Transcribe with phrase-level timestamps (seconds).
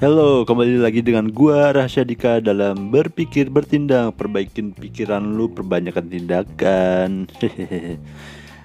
[0.00, 7.28] Halo, kembali lagi dengan gua Rahsia Dika dalam berpikir bertindak, perbaikin pikiran lu, perbanyakan tindakan.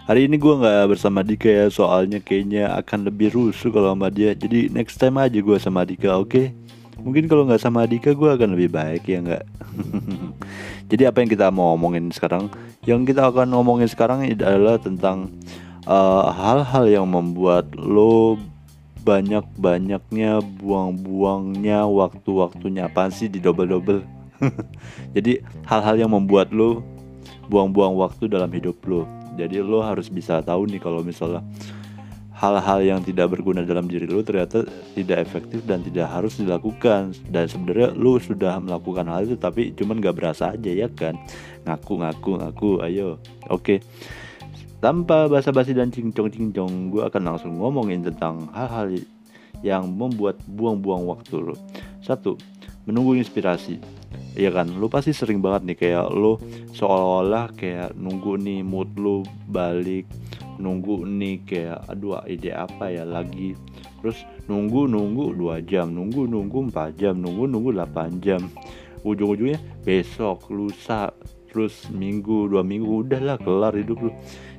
[0.07, 4.31] Hari ini gua nggak bersama Dika ya, soalnya kayaknya akan lebih rusuh kalau sama dia.
[4.31, 6.31] Jadi next time aja gua sama Dika, oke?
[6.31, 6.55] Okay?
[7.03, 9.43] Mungkin kalau nggak sama Dika gua akan lebih baik ya nggak.
[10.95, 12.47] Jadi apa yang kita mau ngomongin sekarang?
[12.87, 15.35] Yang kita akan ngomongin sekarang adalah tentang
[15.83, 18.39] uh, hal-hal uh, yang membuat lo
[19.05, 22.89] banyak-banyaknya buang-buangnya waktu-waktunya.
[22.89, 24.01] Apa sih di double-double?
[25.15, 26.81] Jadi hal-hal yang membuat lo
[27.45, 29.05] buang-buang waktu dalam hidup lo
[29.35, 31.43] jadi lo harus bisa tahu nih kalau misalnya
[32.35, 34.63] hal-hal yang tidak berguna dalam diri lo ternyata
[34.95, 37.15] tidak efektif dan tidak harus dilakukan.
[37.31, 41.15] Dan sebenarnya lo sudah melakukan hal itu tapi cuman gak berasa aja ya kan?
[41.67, 42.71] Ngaku ngaku ngaku.
[42.83, 43.19] Ayo.
[43.51, 43.79] Oke.
[43.79, 43.79] okay.
[44.85, 49.01] Tanpa basa-basi dan cincong-cincong, gue akan langsung ngomongin tentang hal-hal
[49.65, 51.57] yang membuat buang-buang waktu lo.
[52.05, 52.37] Satu,
[52.85, 53.81] menunggu inspirasi.
[54.37, 56.37] Iya kan, lo pasti sering banget nih kayak lo
[56.77, 60.05] seolah-olah kayak nunggu nih mood lo balik,
[60.61, 63.57] nunggu nih kayak aduh ide apa ya lagi.
[64.05, 68.45] Terus nunggu nunggu dua jam, nunggu nunggu empat jam, nunggu nunggu 8 jam.
[69.01, 71.09] Ujung-ujungnya besok, lusa,
[71.55, 74.11] terus minggu dua minggu udahlah kelar hidup lu.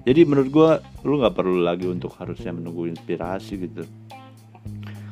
[0.08, 0.70] Jadi menurut gue
[1.05, 3.84] lu nggak perlu lagi untuk harusnya menunggu inspirasi gitu.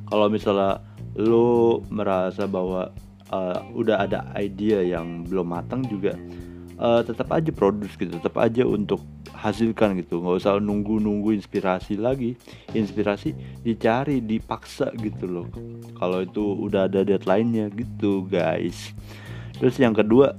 [0.08, 0.80] Kalau misalnya
[1.12, 2.88] lu merasa bahwa
[3.28, 6.16] uh, udah ada idea yang belum matang juga
[6.80, 9.04] uh, tetap aja produce gitu tetap aja untuk
[9.36, 10.24] hasilkan gitu.
[10.24, 12.32] Nggak usah nunggu nunggu inspirasi lagi.
[12.72, 15.52] Inspirasi dicari dipaksa gitu loh.
[16.00, 18.96] Kalau itu udah ada deadline-nya gitu guys.
[19.60, 20.32] Terus yang kedua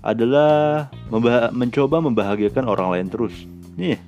[0.00, 3.34] adalah membah mencoba membahagiakan orang lain terus.
[3.76, 4.00] Nih,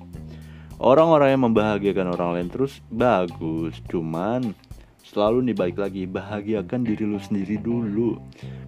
[0.81, 4.57] orang-orang yang membahagiakan orang lain terus bagus, cuman
[5.05, 8.17] selalu nih balik lagi bahagiakan diri lu sendiri dulu.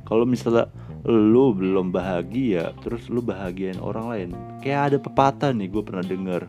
[0.06, 0.70] Kalau misalnya
[1.06, 4.30] lu belum bahagia, terus lu bahagiain orang lain,
[4.62, 6.46] kayak ada pepatah nih gue pernah denger.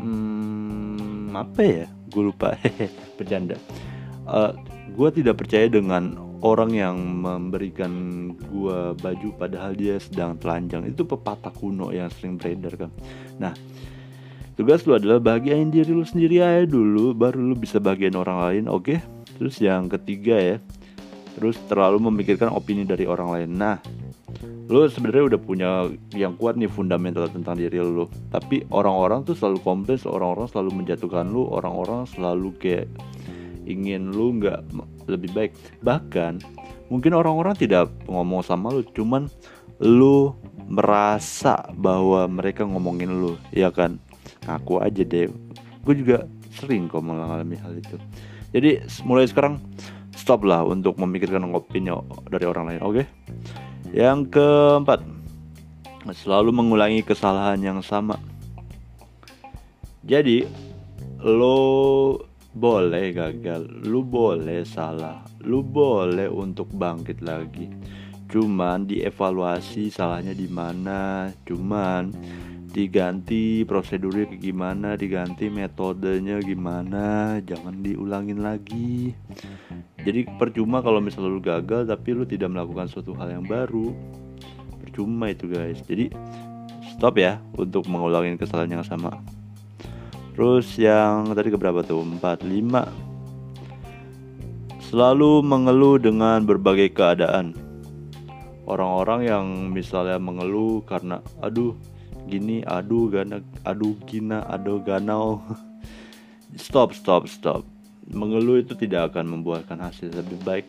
[0.00, 1.86] Hmm, apa ya?
[2.08, 2.56] Gue lupa.
[3.20, 3.60] Bercanda.
[4.24, 4.56] Uh,
[4.92, 7.92] gue tidak percaya dengan orang yang memberikan
[8.50, 10.90] gua baju padahal dia sedang telanjang.
[10.90, 12.90] Itu pepatah kuno yang sering beredar kan
[13.40, 13.54] nah
[14.58, 18.64] tugas lu adalah bahagiain diri lu sendiri aja dulu baru lu bisa bagian orang lain
[18.68, 18.84] oke?
[18.84, 18.98] Okay?
[19.40, 20.56] terus yang ketiga ya
[21.32, 23.50] terus terlalu memikirkan opini dari orang lain.
[23.56, 23.80] Nah
[24.68, 25.70] lu sebenarnya udah punya
[26.12, 28.04] yang kuat nih fundamental tentang diri lu.
[28.28, 32.86] Tapi orang-orang tuh selalu komplain orang-orang selalu menjatuhkan lu orang-orang selalu kayak
[33.64, 34.60] ingin lu nggak
[35.08, 35.52] lebih baik.
[35.82, 36.42] Bahkan
[36.88, 39.26] mungkin orang-orang tidak ngomong sama lu cuman
[39.82, 40.36] lu
[40.68, 43.98] merasa bahwa mereka ngomongin lu ya kan?
[44.46, 45.30] Ngaku aja deh.
[45.82, 47.96] Gue juga sering kok mengalami hal itu.
[48.52, 49.58] Jadi mulai sekarang
[50.12, 51.90] stop lah untuk memikirkan opini
[52.28, 52.94] dari orang lain oke?
[53.00, 53.06] Okay?
[53.92, 55.04] yang keempat
[56.16, 58.16] selalu mengulangi kesalahan yang sama.
[60.02, 60.48] Jadi
[61.22, 62.18] lo
[62.52, 67.72] boleh gagal, lu boleh salah, lu boleh untuk bangkit lagi.
[68.28, 72.12] Cuman dievaluasi salahnya di mana, cuman
[72.72, 79.12] diganti prosedurnya ke gimana, diganti metodenya gimana, jangan diulangin lagi.
[80.00, 83.92] Jadi percuma kalau misalnya lu gagal tapi lu tidak melakukan suatu hal yang baru.
[84.80, 85.84] Percuma itu guys.
[85.84, 86.08] Jadi
[86.96, 89.20] stop ya untuk mengulangi kesalahan yang sama.
[90.32, 92.00] Terus yang tadi keberapa tuh?
[92.00, 97.52] 4, 5 Selalu mengeluh dengan berbagai keadaan.
[98.64, 101.76] Orang-orang yang misalnya mengeluh karena Aduh
[102.28, 105.40] gini, aduh gana, aduh gina, aduh ganau.
[106.60, 107.64] Stop, stop, stop.
[108.12, 110.12] Mengeluh itu tidak akan membuahkan hasil.
[110.12, 110.68] Lebih baik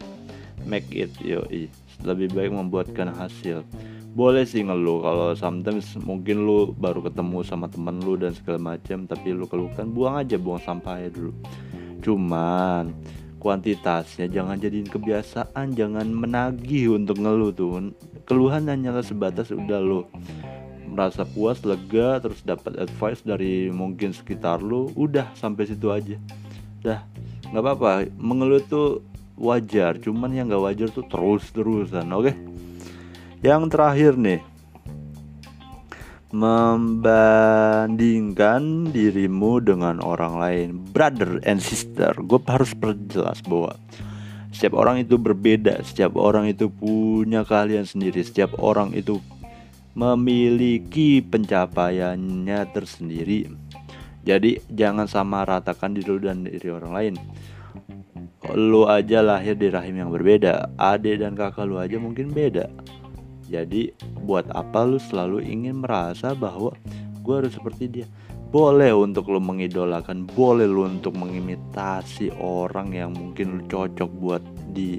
[0.64, 1.68] make it, yoi.
[2.00, 3.68] Lebih baik membuatkan hasil
[4.14, 9.10] boleh sih ngeluh kalau sometimes mungkin lu baru ketemu sama temen lu dan segala macam
[9.10, 11.34] tapi lu keluhkan buang aja buang sampahnya dulu.
[12.06, 12.94] Cuman
[13.42, 17.90] kuantitasnya jangan jadiin kebiasaan jangan menagih untuk ngeluh tuh
[18.30, 20.06] keluhan hanyalah sebatas udah lu
[20.86, 26.22] merasa puas lega terus dapat advice dari mungkin sekitar lu udah sampai situ aja.
[26.86, 27.02] Dah
[27.50, 28.14] nggak apa-apa.
[28.22, 29.02] Mengeluh tuh
[29.42, 32.30] wajar cuman yang nggak wajar tuh terus terusan oke?
[32.30, 32.53] okay?
[33.44, 34.40] Yang terakhir nih.
[36.32, 42.16] Membandingkan dirimu dengan orang lain brother and sister.
[42.24, 43.76] Gue harus perjelas bahwa
[44.56, 49.20] setiap orang itu berbeda setiap orang itu punya kalian sendiri setiap orang itu
[49.92, 53.52] memiliki pencapaiannya tersendiri.
[54.24, 57.20] Jadi jangan sama ratakan diri dan diri orang lain.
[58.56, 62.72] Lu aja lahir di rahim yang berbeda adik dan kakak lu aja mungkin beda
[63.54, 63.94] jadi
[64.26, 66.74] buat apa lu selalu ingin merasa bahwa
[67.22, 68.08] gue harus seperti dia?
[68.50, 74.98] Boleh untuk lo mengidolakan boleh lo untuk mengimitasi orang yang mungkin lo cocok buat di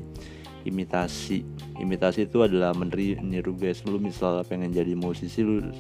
[0.65, 1.43] imitasi
[1.79, 3.99] imitasi itu adalah meniru guys lu.
[3.99, 5.71] Misalnya pengen jadi musisi lu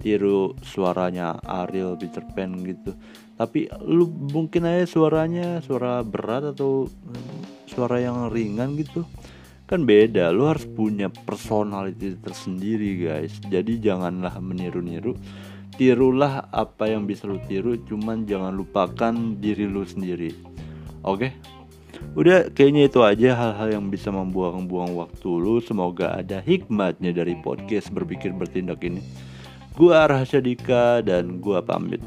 [0.00, 2.94] tiru suaranya Ariel Peter Pan gitu.
[3.38, 6.88] Tapi lu mungkin aja suaranya suara berat atau
[7.70, 9.06] suara yang ringan gitu
[9.70, 13.38] kan beda lu harus punya personality tersendiri guys.
[13.46, 15.14] Jadi janganlah meniru-niru.
[15.78, 20.34] Tirulah apa yang bisa lu tiru cuman jangan lupakan diri lu sendiri.
[21.06, 21.30] Oke?
[21.30, 21.32] Okay?
[22.16, 25.62] udah kayaknya itu aja hal-hal yang bisa membuang-buang waktu lu.
[25.62, 28.98] Semoga ada hikmatnya dari podcast berpikir bertindak ini.
[29.78, 32.02] Gua Arhasya Dika dan gua pamit